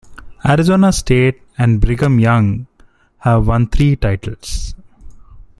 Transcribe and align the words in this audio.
Arizona 0.43 0.91
State 0.91 1.43
and 1.59 1.79
Brigham 1.79 2.17
Young 2.17 2.65
have 3.19 3.45
won 3.45 3.67
three 3.67 3.95
titles. 3.95 4.73